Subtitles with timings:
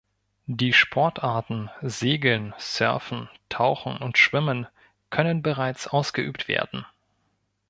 [0.47, 4.65] Die Sportarten Segeln, Surfen, Tauchen und Schwimmen
[5.11, 6.87] können bereits ausgeübt werden.